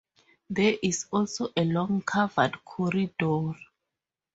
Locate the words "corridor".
2.65-3.51